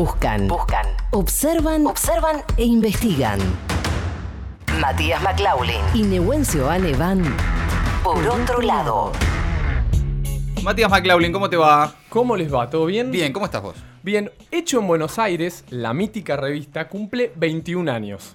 Buscan, 0.00 0.46
buscan, 0.46 0.84
observan, 1.12 1.86
observan 1.86 2.42
e 2.58 2.64
investigan. 2.66 3.38
Matías 4.78 5.22
McLaughlin 5.22 5.80
y 5.94 6.02
Neuencio 6.02 6.68
Ane 6.68 6.92
van 6.92 7.22
por 8.04 8.18
otro 8.28 8.60
lado. 8.60 9.10
Matías 10.62 10.90
McLaughlin, 10.90 11.32
¿cómo 11.32 11.48
te 11.48 11.56
va? 11.56 11.94
¿Cómo 12.10 12.36
les 12.36 12.52
va? 12.52 12.68
¿Todo 12.68 12.84
bien? 12.84 13.10
Bien, 13.10 13.32
¿cómo 13.32 13.46
estás 13.46 13.62
vos? 13.62 13.76
Bien, 14.02 14.30
hecho 14.50 14.80
en 14.80 14.86
Buenos 14.86 15.18
Aires, 15.18 15.64
la 15.70 15.94
mítica 15.94 16.36
revista 16.36 16.88
cumple 16.90 17.32
21 17.34 17.90
años. 17.90 18.34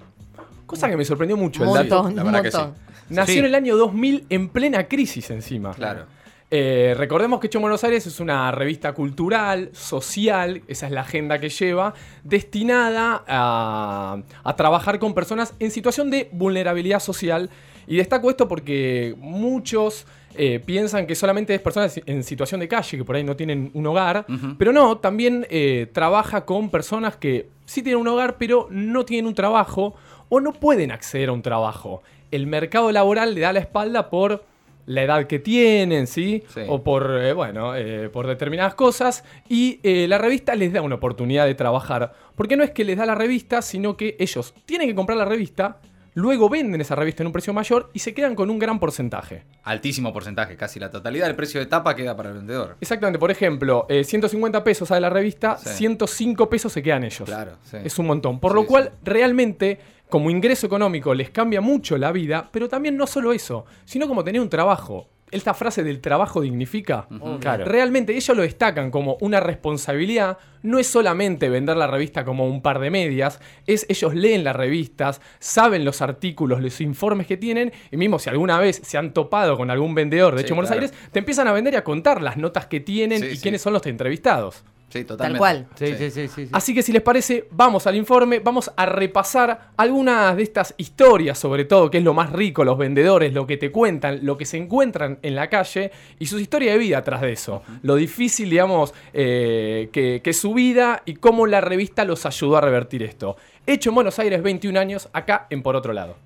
Cosa 0.65 0.89
que 0.89 0.97
me 0.97 1.05
sorprendió 1.05 1.37
mucho. 1.37 1.61
Un 1.61 1.67
el 1.69 1.73
dato. 1.75 2.01
montón, 2.01 2.15
la 2.15 2.23
un 2.23 2.31
verdad 2.31 2.49
que 2.49 2.57
montón. 2.57 2.75
Nació 3.09 3.33
Sí. 3.33 3.39
en 3.39 3.45
el 3.45 3.53
año 3.53 3.77
2000 3.77 4.25
en 4.29 4.49
plena 4.49 4.87
crisis 4.87 5.29
encima. 5.29 5.75
Claro. 5.75 6.05
Eh, 6.53 6.93
recordemos 6.97 7.39
que 7.39 7.47
Hecho 7.47 7.59
en 7.59 7.63
Buenos 7.63 7.83
Aires 7.85 8.05
es 8.05 8.19
una 8.19 8.51
revista 8.51 8.93
cultural, 8.93 9.69
social, 9.71 10.61
esa 10.67 10.85
es 10.85 10.91
la 10.91 11.01
agenda 11.01 11.39
que 11.39 11.47
lleva, 11.47 11.93
destinada 12.23 13.23
a, 13.25 14.21
a 14.43 14.55
trabajar 14.57 14.99
con 14.99 15.13
personas 15.13 15.53
en 15.59 15.71
situación 15.71 16.11
de 16.11 16.29
vulnerabilidad 16.33 16.99
social. 16.99 17.49
Y 17.87 17.95
destaco 17.95 18.29
esto 18.29 18.47
porque 18.47 19.15
muchos 19.17 20.05
eh, 20.35 20.61
piensan 20.65 21.07
que 21.07 21.15
solamente 21.15 21.53
es 21.53 21.61
personas 21.61 21.99
en 22.05 22.23
situación 22.23 22.61
de 22.61 22.67
calle, 22.67 22.97
que 22.97 23.03
por 23.03 23.15
ahí 23.15 23.23
no 23.23 23.35
tienen 23.35 23.69
un 23.73 23.85
hogar, 23.87 24.25
pero 24.57 24.71
no, 24.71 24.97
también 24.97 25.45
eh, 25.49 25.87
trabaja 25.91 26.45
con 26.45 26.69
personas 26.69 27.17
que 27.17 27.49
sí 27.65 27.81
tienen 27.81 27.99
un 27.99 28.07
hogar, 28.07 28.37
pero 28.37 28.67
no 28.69 29.03
tienen 29.03 29.27
un 29.27 29.35
trabajo 29.35 29.95
o 30.29 30.39
no 30.39 30.53
pueden 30.53 30.91
acceder 30.91 31.29
a 31.29 31.33
un 31.33 31.41
trabajo. 31.41 32.01
El 32.31 32.47
mercado 32.47 32.91
laboral 32.91 33.35
le 33.35 33.41
da 33.41 33.51
la 33.51 33.59
espalda 33.59 34.09
por 34.09 34.45
la 34.85 35.03
edad 35.03 35.27
que 35.27 35.39
tienen, 35.39 36.07
¿sí? 36.07 36.43
Sí. 36.53 36.61
O 36.67 36.83
por, 36.83 37.09
eh, 37.21 37.33
bueno, 37.33 37.75
eh, 37.75 38.09
por 38.09 38.27
determinadas 38.27 38.75
cosas. 38.75 39.23
Y 39.49 39.79
eh, 39.83 40.07
la 40.07 40.17
revista 40.17 40.55
les 40.55 40.73
da 40.73 40.81
una 40.81 40.95
oportunidad 40.95 41.45
de 41.45 41.55
trabajar. 41.55 42.13
Porque 42.35 42.57
no 42.57 42.63
es 42.63 42.71
que 42.71 42.83
les 42.83 42.97
da 42.97 43.05
la 43.05 43.15
revista, 43.15 43.61
sino 43.61 43.97
que 43.97 44.15
ellos 44.19 44.53
tienen 44.65 44.87
que 44.87 44.95
comprar 44.95 45.17
la 45.17 45.25
revista, 45.25 45.79
luego 46.13 46.49
venden 46.49 46.81
esa 46.81 46.95
revista 46.95 47.23
en 47.23 47.27
un 47.27 47.33
precio 47.33 47.53
mayor 47.53 47.89
y 47.93 47.99
se 47.99 48.13
quedan 48.13 48.35
con 48.35 48.49
un 48.49 48.59
gran 48.59 48.79
porcentaje. 48.79 49.43
Altísimo 49.63 50.11
porcentaje, 50.11 50.57
casi 50.57 50.77
la 50.79 50.89
totalidad 50.89 51.27
del 51.27 51.35
precio 51.35 51.59
de 51.61 51.67
tapa 51.67 51.95
queda 51.95 52.17
para 52.17 52.29
el 52.29 52.35
vendedor. 52.35 52.75
Exactamente, 52.81 53.17
por 53.19 53.31
ejemplo, 53.31 53.85
eh, 53.87 54.03
150 54.03 54.61
pesos 54.63 54.89
sale 54.89 55.01
la 55.01 55.09
revista, 55.09 55.57
Sí. 55.57 55.69
105 55.69 56.49
pesos 56.49 56.73
se 56.73 56.83
quedan 56.83 57.03
ellos. 57.05 57.23
Claro, 57.29 57.53
sí. 57.63 57.77
Es 57.83 57.97
un 57.97 58.07
montón. 58.07 58.39
Por 58.41 58.51
Sí, 58.51 58.55
lo 58.55 58.65
cual, 58.65 58.91
realmente, 59.03 59.79
como 60.11 60.29
ingreso 60.29 60.67
económico, 60.67 61.15
les 61.15 61.31
cambia 61.31 61.61
mucho 61.61 61.97
la 61.97 62.11
vida, 62.11 62.47
pero 62.51 62.69
también 62.69 62.95
no 62.97 63.07
solo 63.07 63.33
eso, 63.33 63.65
sino 63.85 64.07
como 64.07 64.23
tener 64.23 64.39
un 64.41 64.49
trabajo. 64.49 65.07
Esta 65.31 65.53
frase 65.53 65.81
del 65.81 66.01
trabajo 66.01 66.41
dignifica. 66.41 67.07
Claro. 67.39 67.63
Realmente 67.63 68.13
ellos 68.13 68.35
lo 68.35 68.43
destacan 68.43 68.91
como 68.91 69.15
una 69.21 69.39
responsabilidad. 69.39 70.37
No 70.61 70.77
es 70.77 70.87
solamente 70.87 71.47
vender 71.49 71.77
la 71.77 71.87
revista 71.87 72.25
como 72.25 72.45
un 72.45 72.61
par 72.61 72.79
de 72.79 72.89
medias, 72.91 73.39
es 73.65 73.85
ellos 73.87 74.13
leen 74.13 74.43
las 74.43 74.57
revistas, 74.57 75.21
saben 75.39 75.85
los 75.85 76.01
artículos, 76.01 76.61
los 76.61 76.81
informes 76.81 77.27
que 77.27 77.37
tienen, 77.37 77.71
y 77.91 77.95
mismo 77.95 78.19
si 78.19 78.29
alguna 78.29 78.59
vez 78.59 78.81
se 78.83 78.97
han 78.97 79.13
topado 79.13 79.55
con 79.55 79.71
algún 79.71 79.95
vendedor 79.95 80.33
de 80.35 80.39
Sí, 80.41 80.45
hecho 80.47 80.53
en 80.53 80.57
Buenos 80.57 80.69
claro. 80.71 80.81
Aires, 80.85 81.09
te 81.13 81.19
empiezan 81.19 81.47
a 81.47 81.53
vender 81.53 81.75
y 81.75 81.77
a 81.77 81.83
contar 81.85 82.21
las 82.21 82.35
notas 82.35 82.65
que 82.67 82.81
tienen 82.81 83.21
Sí, 83.21 83.27
y 83.27 83.35
sí. 83.37 83.41
quiénes 83.41 83.61
son 83.61 83.71
los 83.71 83.85
entrevistados. 83.85 84.65
Sí, 84.91 85.05
totalmente. 85.05 85.39
cual. 85.39 85.67
Sí, 85.75 85.95
sí, 85.97 86.11
sí, 86.11 86.27
sí. 86.27 86.45
sí. 86.45 86.49
Así 86.51 86.73
que 86.73 86.83
si 86.83 86.91
les 86.91 87.01
parece, 87.01 87.47
vamos 87.51 87.87
al 87.87 87.95
informe, 87.95 88.39
vamos 88.39 88.71
a 88.75 88.85
repasar 88.85 89.71
algunas 89.77 90.35
de 90.35 90.43
estas 90.43 90.73
historias, 90.77 91.39
sobre 91.39 91.65
todo, 91.65 91.89
que 91.89 91.99
es 91.99 92.03
lo 92.03 92.13
más 92.13 92.31
rico, 92.31 92.65
los 92.65 92.77
vendedores, 92.77 93.33
lo 93.33 93.47
que 93.47 93.57
te 93.57 93.71
cuentan, 93.71 94.19
lo 94.23 94.37
que 94.37 94.45
se 94.45 94.57
encuentran 94.57 95.19
en 95.21 95.35
la 95.35 95.49
calle 95.49 95.91
y 96.19 96.25
su 96.25 96.39
historia 96.39 96.73
de 96.73 96.77
vida 96.77 96.97
atrás 96.97 97.21
de 97.21 97.31
eso. 97.31 97.63
Lo 97.83 97.95
difícil, 97.95 98.49
digamos, 98.49 98.93
eh, 99.13 99.89
que, 99.93 100.21
que 100.21 100.29
es 100.31 100.39
su 100.39 100.53
vida 100.53 101.03
y 101.05 101.15
cómo 101.15 101.47
la 101.47 101.61
revista 101.61 102.03
los 102.03 102.25
ayudó 102.25 102.57
a 102.57 102.61
revertir 102.61 103.03
esto. 103.03 103.37
Hecho 103.65 103.91
en 103.91 103.95
Buenos 103.95 104.19
Aires, 104.19 104.43
21 104.43 104.77
años, 104.79 105.09
acá 105.13 105.47
en 105.49 105.63
Por 105.63 105.75
Otro 105.75 105.93
Lado. 105.93 106.17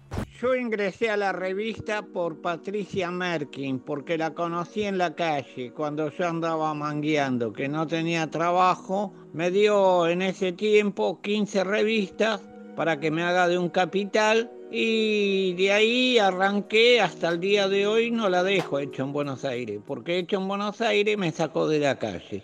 Yo 0.41 0.53
ingresé 0.53 1.09
a 1.09 1.15
la 1.15 1.31
revista 1.31 2.01
por 2.01 2.41
Patricia 2.41 3.09
Merkin, 3.09 3.79
porque 3.79 4.17
la 4.17 4.33
conocí 4.33 4.83
en 4.83 4.97
la 4.97 5.15
calle 5.15 5.71
cuando 5.71 6.09
yo 6.11 6.27
andaba 6.27 6.73
mangueando, 6.73 7.53
que 7.53 7.69
no 7.69 7.87
tenía 7.87 8.29
trabajo. 8.29 9.13
Me 9.31 9.49
dio 9.49 10.07
en 10.07 10.21
ese 10.21 10.51
tiempo 10.51 11.21
15 11.21 11.63
revistas 11.63 12.41
para 12.75 12.99
que 12.99 13.11
me 13.11 13.23
haga 13.23 13.47
de 13.47 13.57
un 13.57 13.69
capital 13.69 14.51
y 14.69 15.53
de 15.53 15.71
ahí 15.71 16.19
arranqué 16.19 16.99
hasta 16.99 17.29
el 17.29 17.39
día 17.39 17.69
de 17.69 17.87
hoy 17.87 18.11
no 18.11 18.27
la 18.27 18.43
dejo 18.43 18.79
hecho 18.79 19.03
en 19.03 19.13
Buenos 19.13 19.45
Aires, 19.45 19.79
porque 19.87 20.17
hecho 20.17 20.35
en 20.35 20.49
Buenos 20.49 20.81
Aires 20.81 21.17
me 21.17 21.31
sacó 21.31 21.65
de 21.65 21.79
la 21.79 21.97
calle. 21.97 22.43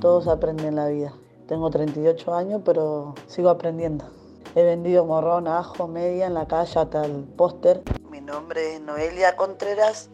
Todos 0.00 0.26
aprenden 0.26 0.68
en 0.68 0.76
la 0.76 0.88
vida. 0.88 1.12
Tengo 1.46 1.68
38 1.68 2.34
años, 2.34 2.62
pero 2.64 3.14
sigo 3.26 3.50
aprendiendo. 3.50 4.19
He 4.56 4.64
vendido 4.64 5.04
morrón, 5.04 5.46
ajo, 5.46 5.86
media 5.86 6.26
en 6.26 6.34
la 6.34 6.48
calle 6.48 6.80
hasta 6.80 7.04
el 7.04 7.22
póster. 7.22 7.82
Mi 8.10 8.20
nombre 8.20 8.74
es 8.74 8.80
Noelia 8.80 9.36
Contreras. 9.36 10.10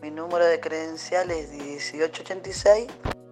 Mi 0.00 0.12
número 0.12 0.44
de 0.44 0.60
credencial 0.60 1.32
es 1.32 1.50
1886. 1.50 2.86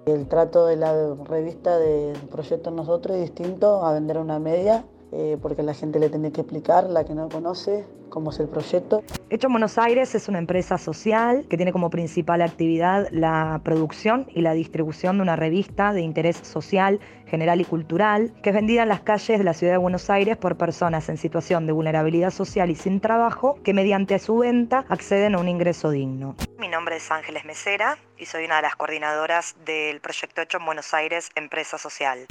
El 0.06 0.26
trato 0.26 0.66
de 0.66 0.74
la 0.74 1.14
revista 1.28 1.78
del 1.78 2.16
proyecto 2.28 2.72
Nosotros 2.72 3.19
es 3.19 3.22
distinto 3.22 3.84
a 3.84 3.92
vender 3.92 4.19
una 4.19 4.41
media, 4.41 4.84
eh, 5.12 5.38
porque 5.41 5.62
la 5.62 5.74
gente 5.74 6.00
le 6.00 6.10
tiene 6.10 6.32
que 6.32 6.41
explicar, 6.41 6.90
la 6.90 7.04
que 7.04 7.14
no 7.14 7.28
conoce, 7.28 7.86
cómo 8.08 8.30
es 8.30 8.41
el 8.41 8.48
proyecto. 8.48 9.02
Hecho 9.30 9.48
en 9.48 9.52
Buenos 9.52 9.78
Aires 9.78 10.14
es 10.14 10.28
una 10.28 10.38
empresa 10.38 10.78
social 10.78 11.46
que 11.48 11.56
tiene 11.56 11.72
como 11.72 11.91
principal 11.91 12.42
actividad 12.42 13.08
la 13.10 13.60
producción 13.64 14.26
y 14.34 14.42
la 14.42 14.52
distribución 14.52 15.19
de 15.19 15.22
una 15.22 15.36
revista 15.36 15.92
de 15.92 16.00
interés 16.00 16.36
social, 16.36 17.00
general 17.26 17.60
y 17.60 17.64
cultural, 17.64 18.32
que 18.42 18.50
es 18.50 18.54
vendida 18.54 18.82
en 18.82 18.88
las 18.88 19.00
calles 19.00 19.38
de 19.38 19.44
la 19.44 19.54
ciudad 19.54 19.74
de 19.74 19.78
Buenos 19.78 20.10
Aires 20.10 20.36
por 20.36 20.56
personas 20.56 21.08
en 21.08 21.16
situación 21.16 21.66
de 21.66 21.72
vulnerabilidad 21.72 22.30
social 22.30 22.70
y 22.70 22.74
sin 22.74 23.00
trabajo 23.00 23.58
que 23.62 23.74
mediante 23.74 24.19
su 24.19 24.38
venta 24.38 24.84
acceden 24.88 25.34
a 25.34 25.38
un 25.38 25.48
ingreso 25.48 25.90
digno. 25.90 26.36
Mi 26.58 26.69
nombre 26.69 26.96
es 26.96 27.10
Ángeles 27.10 27.44
Mesera 27.44 27.98
y 28.16 28.26
soy 28.26 28.44
una 28.44 28.56
de 28.56 28.62
las 28.62 28.76
coordinadoras 28.76 29.56
del 29.64 30.00
proyecto 30.00 30.40
Hecho 30.40 30.58
en 30.58 30.66
Buenos 30.66 30.94
Aires 30.94 31.30
Empresa 31.34 31.78
Social. 31.78 32.26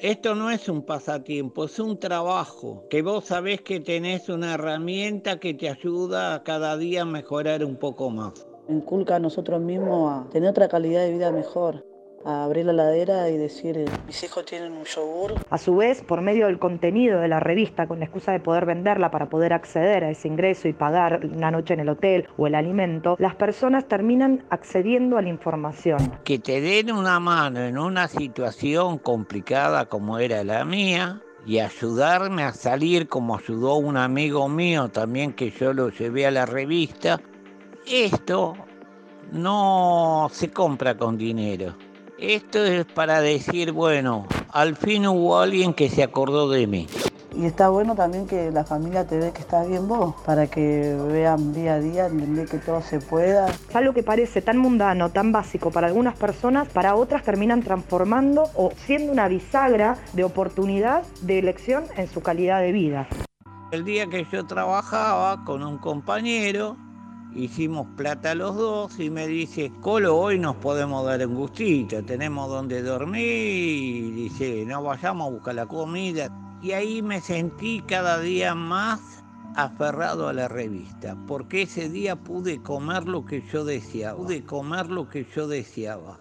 Esto 0.00 0.36
no 0.36 0.48
es 0.52 0.68
un 0.68 0.82
pasatiempo, 0.82 1.64
es 1.64 1.80
un 1.80 1.98
trabajo, 1.98 2.84
que 2.88 3.02
vos 3.02 3.24
sabés 3.24 3.62
que 3.62 3.80
tenés 3.80 4.28
una 4.28 4.54
herramienta 4.54 5.40
que 5.40 5.54
te 5.54 5.68
ayuda 5.68 6.36
a 6.36 6.44
cada 6.44 6.76
día 6.76 7.04
mejorar 7.04 7.64
un 7.64 7.74
poco 7.74 8.08
más. 8.08 8.46
Inculca 8.68 9.16
a 9.16 9.18
nosotros 9.18 9.60
mismos 9.60 10.12
a 10.12 10.30
tener 10.30 10.50
otra 10.50 10.68
calidad 10.68 11.00
de 11.00 11.14
vida 11.14 11.32
mejor, 11.32 11.84
a 12.24 12.44
abrir 12.44 12.66
la 12.66 12.72
ladera 12.72 13.28
y 13.30 13.36
decir, 13.36 13.78
eh, 13.78 13.86
mis 14.06 14.22
hijos 14.22 14.44
tienen 14.44 14.72
un 14.72 14.84
yogur, 14.84 15.34
A 15.50 15.58
su 15.58 15.76
vez, 15.76 16.02
por 16.02 16.20
medio 16.20 16.46
del 16.46 16.58
contenido 16.58 17.20
de 17.20 17.28
la 17.28 17.40
revista, 17.40 17.86
con 17.86 17.98
la 17.98 18.04
excusa 18.04 18.32
de 18.32 18.40
poder 18.40 18.66
venderla 18.66 19.10
para 19.10 19.28
poder 19.28 19.52
acceder 19.52 20.04
a 20.04 20.10
ese 20.10 20.28
ingreso 20.28 20.68
y 20.68 20.72
pagar 20.72 21.24
una 21.24 21.50
noche 21.50 21.74
en 21.74 21.80
el 21.80 21.88
hotel 21.88 22.28
o 22.36 22.46
el 22.46 22.54
alimento, 22.54 23.16
las 23.18 23.34
personas 23.36 23.86
terminan 23.86 24.44
accediendo 24.50 25.16
a 25.16 25.22
la 25.22 25.28
información. 25.28 25.98
Que 26.24 26.38
te 26.38 26.60
den 26.60 26.92
una 26.92 27.20
mano 27.20 27.60
en 27.60 27.78
una 27.78 28.08
situación 28.08 28.98
complicada 28.98 29.86
como 29.86 30.18
era 30.18 30.44
la 30.44 30.64
mía 30.64 31.22
y 31.46 31.60
ayudarme 31.60 32.42
a 32.42 32.52
salir 32.52 33.08
como 33.08 33.36
ayudó 33.36 33.76
un 33.76 33.96
amigo 33.96 34.48
mío 34.48 34.88
también 34.88 35.32
que 35.32 35.50
yo 35.50 35.72
lo 35.72 35.88
llevé 35.90 36.26
a 36.26 36.30
la 36.30 36.46
revista, 36.46 37.20
esto 37.86 38.54
no 39.32 40.28
se 40.30 40.50
compra 40.50 40.96
con 40.96 41.16
dinero. 41.16 41.74
Esto 42.18 42.64
es 42.64 42.84
para 42.84 43.20
decir, 43.20 43.70
bueno, 43.70 44.26
al 44.50 44.74
fin 44.74 45.06
hubo 45.06 45.38
alguien 45.38 45.72
que 45.72 45.88
se 45.88 46.02
acordó 46.02 46.50
de 46.50 46.66
mí. 46.66 46.88
Y 47.36 47.46
está 47.46 47.68
bueno 47.68 47.94
también 47.94 48.26
que 48.26 48.50
la 48.50 48.64
familia 48.64 49.06
te 49.06 49.18
ve 49.18 49.30
que 49.32 49.38
estás 49.38 49.68
bien 49.68 49.86
vos, 49.86 50.16
para 50.26 50.48
que 50.48 50.96
vean 51.12 51.54
día 51.54 51.74
a 51.74 51.78
día, 51.78 52.06
entender 52.06 52.48
que 52.48 52.58
todo 52.58 52.82
se 52.82 52.98
pueda. 52.98 53.46
Es 53.46 53.76
algo 53.76 53.92
que 53.92 54.02
parece 54.02 54.42
tan 54.42 54.58
mundano, 54.58 55.10
tan 55.10 55.30
básico 55.30 55.70
para 55.70 55.86
algunas 55.86 56.16
personas, 56.16 56.66
para 56.66 56.96
otras 56.96 57.22
terminan 57.22 57.62
transformando 57.62 58.50
o 58.56 58.72
siendo 58.84 59.12
una 59.12 59.28
bisagra 59.28 59.96
de 60.12 60.24
oportunidad 60.24 61.04
de 61.20 61.38
elección 61.38 61.84
en 61.96 62.08
su 62.08 62.20
calidad 62.20 62.60
de 62.60 62.72
vida. 62.72 63.06
El 63.70 63.84
día 63.84 64.08
que 64.08 64.26
yo 64.32 64.44
trabajaba 64.44 65.44
con 65.44 65.62
un 65.62 65.78
compañero, 65.78 66.76
hicimos 67.38 67.86
plata 67.96 68.34
los 68.34 68.56
dos 68.56 68.98
y 68.98 69.10
me 69.10 69.26
dice, 69.26 69.72
Colo, 69.80 70.16
hoy 70.16 70.38
nos 70.38 70.56
podemos 70.56 71.06
dar 71.06 71.26
un 71.26 71.36
gustito, 71.36 72.02
tenemos 72.02 72.48
donde 72.48 72.82
dormir, 72.82 74.14
dice, 74.14 74.64
no 74.66 74.82
vayamos 74.82 75.28
a 75.28 75.30
buscar 75.30 75.54
la 75.54 75.66
comida. 75.66 76.28
Y 76.60 76.72
ahí 76.72 77.02
me 77.02 77.20
sentí 77.20 77.80
cada 77.86 78.18
día 78.18 78.54
más 78.54 79.00
aferrado 79.54 80.28
a 80.28 80.32
la 80.32 80.48
revista, 80.48 81.16
porque 81.26 81.62
ese 81.62 81.88
día 81.88 82.16
pude 82.16 82.60
comer 82.62 83.06
lo 83.08 83.24
que 83.24 83.42
yo 83.52 83.64
deseaba, 83.64 84.18
pude 84.18 84.44
comer 84.44 84.90
lo 84.90 85.08
que 85.08 85.24
yo 85.34 85.46
deseaba. 85.46 86.18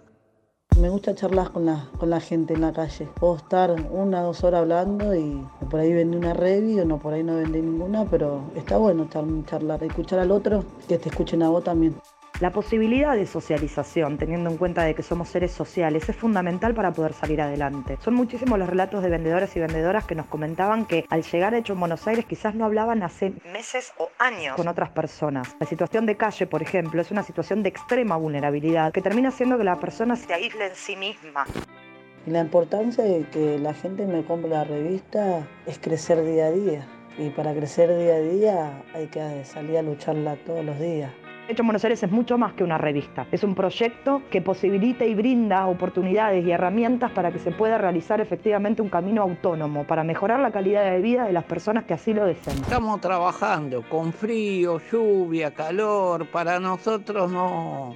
Me 0.80 0.90
gusta 0.90 1.16
charlar 1.16 1.52
con 1.52 1.66
la, 1.66 1.88
con 1.98 2.12
la 2.12 2.20
gente 2.20 2.54
en 2.54 2.62
la 2.62 2.72
calle. 2.72 3.08
Puedo 3.20 3.38
estar 3.38 3.72
una 3.92 4.22
o 4.22 4.28
dos 4.28 4.44
horas 4.44 4.62
hablando 4.62 5.16
y 5.16 5.44
por 5.72 5.80
ahí 5.80 5.92
vendí 5.92 6.18
una 6.18 6.34
review, 6.36 6.86
no 6.86 7.00
por 7.00 7.14
ahí 7.14 7.24
no 7.24 7.36
vendí 7.36 7.62
ninguna, 7.62 8.06
pero 8.06 8.42
está 8.56 8.78
bueno 8.78 9.08
char- 9.10 9.26
charlar, 9.46 9.84
escuchar 9.84 10.20
al 10.20 10.30
otro, 10.30 10.64
que 10.88 11.00
te 11.00 11.10
escuchen 11.10 11.42
a 11.42 11.50
vos 11.50 11.64
también. 11.64 11.96
La 12.40 12.52
posibilidad 12.52 13.16
de 13.16 13.26
socialización, 13.26 14.20
teniendo 14.20 14.52
en 14.52 14.58
cuenta 14.58 14.84
de 14.84 14.94
que 14.94 15.02
somos 15.02 15.28
seres 15.28 15.52
sociales, 15.52 16.08
es 16.08 16.16
fundamental 16.16 16.76
para 16.76 16.92
poder 16.92 17.14
salir 17.14 17.42
adelante. 17.42 17.98
Son 18.04 18.14
muchísimos 18.14 18.60
los 18.60 18.70
relatos 18.70 19.02
de 19.02 19.10
vendedores 19.10 19.56
y 19.56 19.60
vendedoras 19.60 20.06
que 20.06 20.14
nos 20.14 20.28
comentaban 20.28 20.86
que 20.86 21.06
al 21.10 21.24
llegar 21.24 21.56
hecho 21.56 21.74
en 21.74 21.80
Buenos 21.80 22.06
Aires 22.06 22.26
quizás 22.26 22.54
no 22.54 22.66
hablaban 22.66 23.02
hace 23.02 23.34
meses 23.52 23.92
o 23.98 24.12
años 24.20 24.56
con 24.56 24.68
otras 24.68 24.92
personas. 24.92 25.56
La 25.60 25.66
situación 25.66 26.06
de 26.06 26.16
calle, 26.16 26.46
por 26.46 26.62
ejemplo, 26.62 27.02
es 27.02 27.10
una 27.10 27.24
situación 27.24 27.64
de 27.64 27.70
extrema 27.70 28.18
vulnerabilidad 28.18 28.92
que 28.92 29.02
termina 29.02 29.30
haciendo 29.30 29.58
que 29.58 29.64
la 29.64 29.80
persona 29.80 30.16
se 30.16 30.32
aísle 30.32 30.68
en 30.68 30.76
sí 30.76 30.96
misma. 30.96 31.48
La 32.28 32.42
importancia 32.42 33.04
de 33.04 33.28
que 33.30 33.58
la 33.58 33.74
gente 33.74 34.06
me 34.06 34.24
compre 34.24 34.52
la 34.52 34.64
revista 34.64 35.48
es 35.66 35.80
crecer 35.80 36.24
día 36.24 36.46
a 36.46 36.52
día. 36.52 36.88
Y 37.18 37.32
para 37.32 37.56
crecer 37.56 37.98
día 37.98 38.14
a 38.14 38.20
día 38.20 38.84
hay 38.94 39.08
que 39.08 39.44
salir 39.44 39.80
a 39.80 39.82
lucharla 39.82 40.36
todos 40.46 40.64
los 40.64 40.80
días. 40.80 41.12
Hecho 41.50 41.62
en 41.62 41.68
Buenos 41.68 41.86
Aires 41.86 42.04
es 42.04 42.12
mucho 42.12 42.38
más 42.38 42.52
que 42.54 42.66
una 42.66 42.78
revista. 42.78 43.26
Es 43.32 43.42
un 43.42 43.56
proyecto 43.56 44.22
que 44.30 44.42
posibilita 44.42 45.06
y 45.06 45.16
brinda 45.16 45.66
oportunidades 45.68 46.46
y 46.46 46.52
herramientas 46.52 47.10
para 47.12 47.32
que 47.32 47.40
se 47.40 47.52
pueda 47.52 47.78
realizar 47.78 48.20
efectivamente 48.20 48.82
un 48.82 48.90
camino 48.90 49.22
autónomo 49.22 49.86
para 49.86 50.04
mejorar 50.04 50.42
la 50.42 50.52
calidad 50.52 50.84
de 50.92 51.00
vida 51.00 51.24
de 51.24 51.32
las 51.32 51.46
personas 51.46 51.86
que 51.86 51.94
así 51.94 52.14
lo 52.14 52.26
deseen. 52.26 52.58
Estamos 52.58 53.00
trabajando 53.00 53.82
con 53.84 54.12
frío, 54.12 54.82
lluvia, 54.92 55.54
calor. 55.54 56.28
Para 56.28 56.60
nosotros 56.60 57.32
no, 57.32 57.96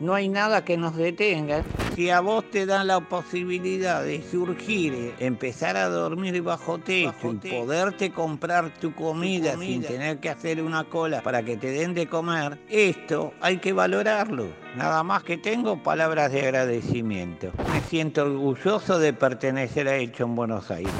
no 0.00 0.14
hay 0.14 0.28
nada 0.28 0.64
que 0.64 0.76
nos 0.76 0.96
detenga. 0.96 1.62
Si 1.94 2.10
a 2.10 2.20
vos 2.20 2.48
te 2.50 2.66
dan 2.66 2.86
la 2.86 3.00
posibilidad 3.00 4.04
de 4.04 4.22
surgir, 4.22 5.14
empezar 5.18 5.76
a 5.76 5.88
dormir 5.88 6.40
bajo 6.42 6.78
techo 6.78 7.36
y 7.42 7.50
poderte 7.50 8.12
comprar 8.12 8.72
tu 8.74 8.94
comida, 8.94 9.56
sin 9.58 9.82
tener 9.82 10.18
que 10.18 10.28
hacer 10.28 10.62
una 10.62 10.84
cola 10.84 11.22
para 11.22 11.42
que 11.42 11.56
te 11.56 11.72
den 11.72 11.94
de 11.94 12.06
comer, 12.06 12.58
esto 12.68 13.32
hay 13.40 13.58
que 13.58 13.72
valorarlo. 13.72 14.46
Nada 14.76 15.02
más 15.02 15.24
que 15.24 15.38
tengo 15.38 15.82
palabras 15.82 16.30
de 16.30 16.42
agradecimiento. 16.42 17.50
Me 17.72 17.80
siento 17.80 18.22
orgulloso 18.22 18.98
de 18.98 19.12
pertenecer 19.12 19.88
a 19.88 19.96
Hecho 19.96 20.24
en 20.24 20.36
Buenos 20.36 20.70
Aires. 20.70 20.92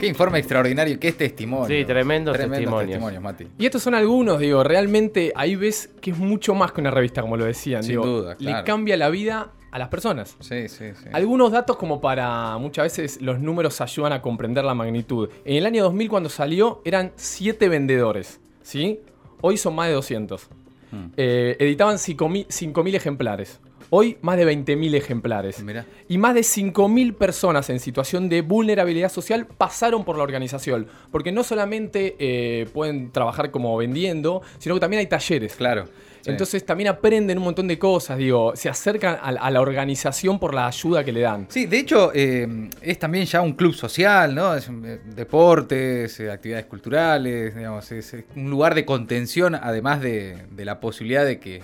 Qué 0.00 0.06
informe 0.06 0.38
extraordinario, 0.38 0.98
qué 0.98 1.12
testimonio. 1.12 1.66
Sí, 1.66 1.84
tremendos 1.84 2.34
Tremendos 2.34 2.58
testimonios. 2.58 2.88
testimonios, 2.90 3.22
Mati. 3.22 3.46
Y 3.58 3.66
estos 3.66 3.82
son 3.82 3.94
algunos, 3.94 4.38
digo, 4.38 4.64
realmente 4.64 5.32
ahí 5.36 5.56
ves 5.56 5.90
que 6.00 6.10
es 6.12 6.18
mucho 6.18 6.54
más 6.54 6.72
que 6.72 6.80
una 6.80 6.90
revista, 6.90 7.20
como 7.20 7.36
lo 7.36 7.44
decían. 7.44 7.82
Sin 7.82 7.92
digo, 7.92 8.06
duda, 8.06 8.36
Le 8.38 8.46
claro. 8.50 8.64
cambia 8.64 8.96
la 8.96 9.10
vida 9.10 9.52
a 9.70 9.78
las 9.78 9.88
personas. 9.88 10.36
Sí, 10.40 10.68
sí, 10.68 10.86
sí. 10.94 11.08
Algunos 11.12 11.52
datos 11.52 11.76
como 11.76 12.00
para 12.00 12.56
muchas 12.58 12.84
veces 12.84 13.20
los 13.22 13.38
números 13.40 13.80
ayudan 13.80 14.12
a 14.12 14.20
comprender 14.22 14.64
la 14.64 14.74
magnitud. 14.74 15.28
En 15.44 15.56
el 15.56 15.66
año 15.66 15.84
2000 15.84 16.08
cuando 16.08 16.28
salió 16.28 16.82
eran 16.84 17.12
7 17.16 17.68
vendedores, 17.68 18.40
¿sí? 18.62 19.00
Hoy 19.42 19.56
son 19.56 19.74
más 19.74 19.88
de 19.88 19.94
200. 19.94 20.48
Hmm. 20.90 21.04
Eh, 21.16 21.56
editaban 21.60 21.96
5.000 21.96 22.46
5.000 22.48 22.94
ejemplares. 22.96 23.60
Hoy 23.92 24.18
más 24.22 24.36
de 24.36 24.46
20.000 24.46 24.94
ejemplares. 24.94 25.62
Mirá. 25.64 25.84
Y 26.08 26.16
más 26.16 26.34
de 26.34 26.42
5.000 26.42 27.14
personas 27.14 27.68
en 27.70 27.80
situación 27.80 28.28
de 28.28 28.40
vulnerabilidad 28.42 29.10
social 29.10 29.46
pasaron 29.46 30.04
por 30.04 30.16
la 30.16 30.22
organización. 30.22 30.86
Porque 31.10 31.32
no 31.32 31.42
solamente 31.42 32.14
eh, 32.20 32.68
pueden 32.72 33.10
trabajar 33.10 33.50
como 33.50 33.76
vendiendo, 33.76 34.42
sino 34.58 34.76
que 34.76 34.80
también 34.80 35.00
hay 35.00 35.06
talleres. 35.06 35.56
Claro. 35.56 35.86
sí. 36.20 36.30
Entonces 36.30 36.64
también 36.64 36.88
aprenden 36.88 37.38
un 37.38 37.44
montón 37.44 37.66
de 37.66 37.80
cosas, 37.80 38.16
digo, 38.16 38.52
se 38.54 38.68
acercan 38.68 39.16
a, 39.20 39.28
a 39.30 39.50
la 39.50 39.60
organización 39.60 40.38
por 40.38 40.54
la 40.54 40.68
ayuda 40.68 41.02
que 41.02 41.10
le 41.10 41.22
dan. 41.22 41.46
Sí, 41.48 41.66
de 41.66 41.78
hecho, 41.80 42.12
eh, 42.14 42.68
es 42.80 42.98
también 42.98 43.26
ya 43.26 43.40
un 43.40 43.54
club 43.54 43.74
social, 43.74 44.34
¿no? 44.34 44.54
Es 44.54 44.68
eh, 44.68 45.00
deportes, 45.16 46.20
actividades 46.20 46.66
culturales, 46.66 47.56
digamos, 47.56 47.90
es, 47.90 48.14
es 48.14 48.24
un 48.36 48.50
lugar 48.50 48.76
de 48.76 48.84
contención, 48.84 49.56
además 49.56 50.00
de, 50.00 50.44
de 50.50 50.64
la 50.64 50.78
posibilidad 50.78 51.24
de 51.24 51.40
que, 51.40 51.62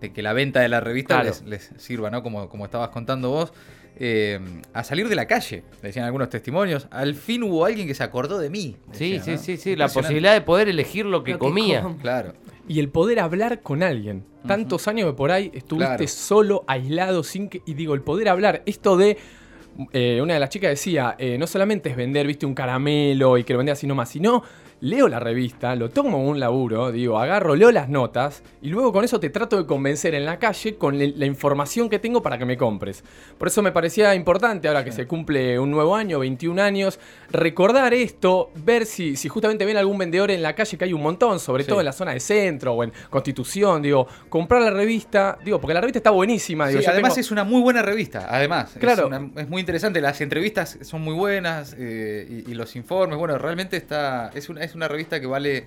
de 0.00 0.12
que 0.12 0.22
la 0.22 0.32
venta 0.32 0.60
de 0.60 0.68
la 0.68 0.80
revista 0.80 1.14
Claro. 1.20 1.28
les, 1.28 1.42
les 1.42 1.70
sirva, 1.82 2.10
¿no? 2.10 2.22
Como, 2.22 2.48
como 2.48 2.64
estabas 2.64 2.88
contando 2.90 3.30
vos, 3.30 3.52
eh, 4.02 4.40
a 4.72 4.82
salir 4.84 5.08
de 5.08 5.14
la 5.14 5.26
calle, 5.26 5.62
decían 5.82 6.04
algunos 6.06 6.30
testimonios. 6.30 6.88
Al 6.90 7.14
fin 7.14 7.42
hubo 7.42 7.64
alguien 7.64 7.86
que 7.86 7.94
se 7.94 8.02
acordó 8.02 8.38
de 8.38 8.48
mí. 8.48 8.76
Sí, 8.92 9.12
decían, 9.12 9.38
sí, 9.38 9.52
¿no? 9.52 9.56
sí, 9.58 9.62
sí. 9.62 9.76
La 9.76 9.88
posibilidad 9.88 10.32
de 10.32 10.40
poder 10.40 10.68
elegir 10.68 11.04
lo 11.06 11.22
que 11.22 11.32
Lo 11.32 11.38
que 11.38 11.44
comía. 11.44 11.82
com- 11.82 11.98
Claro. 11.98 12.32
Y 12.68 12.78
el 12.78 12.88
poder 12.88 13.18
hablar 13.20 13.60
con 13.62 13.82
alguien. 13.82 14.24
Tantos 14.46 14.86
años 14.88 15.10
que 15.10 15.16
por 15.16 15.32
ahí 15.32 15.50
estuviste 15.52 15.96
Claro. 15.96 16.08
solo, 16.08 16.64
aislado, 16.68 17.22
sin 17.24 17.48
que. 17.48 17.62
Y 17.66 17.74
digo, 17.74 17.94
el 17.94 18.00
poder 18.02 18.28
hablar. 18.28 18.62
Esto 18.64 18.96
de. 18.96 19.18
eh, 19.92 20.20
una 20.22 20.34
de 20.34 20.40
las 20.40 20.50
chicas 20.50 20.70
decía, 20.70 21.14
eh, 21.18 21.36
no 21.38 21.46
solamente 21.46 21.90
es 21.90 21.96
vender, 21.96 22.26
viste, 22.26 22.46
un 22.46 22.54
caramelo 22.54 23.38
y 23.38 23.44
que 23.44 23.52
lo 23.54 23.58
vendía 23.58 23.72
así 23.74 23.86
nomás, 23.86 24.08
sino 24.10 24.42
leo 24.82 25.08
la 25.08 25.20
revista, 25.20 25.74
lo 25.76 25.90
tomo 25.90 26.24
un 26.26 26.40
laburo, 26.40 26.90
digo, 26.90 27.18
agarro, 27.18 27.54
leo 27.54 27.70
las 27.70 27.88
notas 27.90 28.42
y 28.62 28.68
luego 28.70 28.92
con 28.92 29.04
eso 29.04 29.20
te 29.20 29.28
trato 29.28 29.56
de 29.58 29.66
convencer 29.66 30.14
en 30.14 30.24
la 30.24 30.38
calle 30.38 30.76
con 30.76 30.98
la 30.98 31.26
información 31.26 31.90
que 31.90 31.98
tengo 31.98 32.22
para 32.22 32.38
que 32.38 32.44
me 32.46 32.56
compres. 32.56 33.04
Por 33.36 33.48
eso 33.48 33.60
me 33.62 33.72
parecía 33.72 34.14
importante, 34.14 34.68
ahora 34.68 34.82
que 34.84 34.92
se 34.92 35.06
cumple 35.06 35.58
un 35.58 35.70
nuevo 35.70 35.94
año, 35.94 36.18
21 36.18 36.58
años, 36.62 36.98
recordar 37.30 37.92
esto, 37.94 38.50
ver 38.64 38.86
si, 38.86 39.16
si 39.16 39.28
justamente 39.28 39.64
ven 39.64 39.76
algún 39.76 39.98
vendedor 39.98 40.30
en 40.30 40.42
la 40.42 40.54
calle, 40.54 40.76
que 40.78 40.84
hay 40.84 40.92
un 40.92 41.02
montón, 41.02 41.38
sobre 41.40 41.62
Sí. 41.64 41.68
todo 41.68 41.80
en 41.80 41.86
la 41.86 41.92
zona 41.92 42.12
de 42.12 42.20
centro 42.20 42.72
o 42.74 42.82
en 42.84 42.92
Constitución, 43.10 43.82
digo, 43.82 44.06
comprar 44.28 44.62
la 44.62 44.70
revista, 44.70 45.38
digo, 45.44 45.60
porque 45.60 45.74
la 45.74 45.80
revista 45.80 45.98
está 45.98 46.10
buenísima, 46.10 46.68
digo, 46.68 46.80
Sí, 46.80 46.86
además 46.86 47.14
tengo- 47.14 47.20
es 47.20 47.30
una 47.30 47.44
muy 47.44 47.60
buena 47.60 47.82
revista, 47.82 48.26
además. 48.30 48.74
Claro. 48.78 49.02
Es, 49.02 49.06
una- 49.08 49.42
es 49.42 49.48
muy 49.48 49.60
interesante, 49.60 50.00
las 50.00 50.20
entrevistas 50.20 50.78
son 50.82 51.02
muy 51.02 51.14
buenas 51.14 51.74
eh, 51.78 52.44
y, 52.46 52.50
y 52.50 52.54
los 52.54 52.76
informes, 52.76 53.18
bueno, 53.18 53.36
realmente 53.38 53.76
está 53.76 54.30
es 54.34 54.48
una, 54.48 54.62
es 54.62 54.69
una 54.74 54.88
revista 54.88 55.20
que 55.20 55.26
vale, 55.26 55.64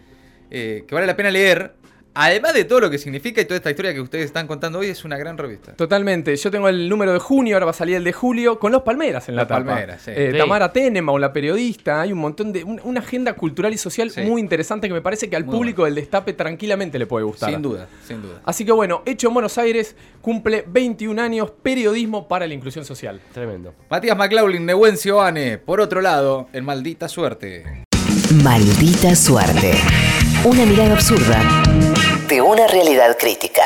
eh, 0.52 0.84
que 0.88 0.96
vale 0.96 1.08
la 1.08 1.16
pena 1.16 1.32
leer. 1.32 1.76
Además 2.16 2.54
de 2.54 2.64
todo 2.66 2.80
lo 2.82 2.90
que 2.92 3.00
significa 3.00 3.42
y 3.42 3.46
toda 3.46 3.56
esta 3.56 3.72
historia 3.72 3.92
que 3.92 4.00
ustedes 4.00 4.26
están 4.26 4.46
contando 4.46 4.78
hoy, 4.78 4.86
es 4.86 5.04
una 5.04 5.18
gran 5.18 5.36
revista. 5.36 5.74
Totalmente. 5.74 6.36
Yo 6.36 6.52
tengo 6.52 6.70
el 6.70 6.88
número 6.88 7.12
de 7.12 7.18
junio, 7.18 7.56
ahora 7.56 7.66
va 7.66 7.72
a 7.72 7.74
salir 7.74 7.96
el 7.96 8.04
de 8.04 8.14
julio, 8.14 8.60
con 8.60 8.72
los 8.72 8.84
Palmeras 8.84 9.30
en 9.30 9.36
la 9.36 9.42
Los 9.42 9.48
tapa. 9.48 9.66
Palmeras, 9.66 10.04
sí. 10.04 10.12
Eh, 10.14 10.30
Sí. 10.32 10.38
Tamara 10.38 10.72
Tenenbaum, 10.72 11.20
la 11.20 11.34
periodista. 11.34 12.02
Hay 12.02 12.12
un 12.14 12.20
montón 12.20 12.54
de. 12.54 12.64
un- 12.66 12.80
una 12.84 13.00
agenda 13.00 13.34
cultural 13.34 13.74
y 13.74 13.80
social 13.80 14.12
Sí. 14.12 14.22
muy 14.22 14.42
interesante 14.42 14.88
que 14.88 14.94
me 14.94 15.02
parece 15.02 15.28
que 15.28 15.36
al 15.36 15.44
Muy 15.46 15.56
público 15.56 15.86
del 15.86 15.96
Destape 15.96 16.34
tranquilamente 16.34 17.00
le 17.00 17.08
puede 17.08 17.26
gustar. 17.26 17.50
Sin 17.50 17.64
duda, 17.64 17.88
sin 18.06 18.22
duda. 18.22 18.42
Así 18.46 18.64
que 18.64 18.72
bueno, 18.74 19.02
Hecho 19.08 19.30
en 19.30 19.34
Buenos 19.34 19.58
Aires 19.58 19.96
cumple 20.22 20.64
21 20.68 21.18
años 21.18 21.50
periodismo 21.64 22.28
para 22.28 22.46
la 22.46 22.54
inclusión 22.54 22.86
social. 22.86 23.22
Tremendo. 23.34 23.74
Matías 23.90 24.16
McLaughlin, 24.16 24.68
Nehuencio 24.68 25.20
Ane, 25.20 25.58
por 25.58 25.82
otro 25.82 26.00
lado, 26.00 26.48
en 26.54 26.64
Maldita 26.64 27.10
Suerte. 27.10 27.64
Maldita 28.42 29.16
suerte. 29.16 29.74
Una 30.44 30.66
mirada 30.66 30.94
absurda 30.94 31.40
de 32.28 32.42
una 32.42 32.66
realidad 32.68 33.16
crítica. 33.20 33.64